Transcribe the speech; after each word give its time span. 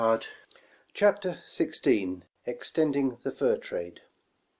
118 0.01 0.35
CHAPTER 0.95 1.29
XVI. 1.45 2.23
EXTENDING 2.47 3.19
THE 3.21 3.31
FUR 3.31 3.55
TRADE. 3.57 3.99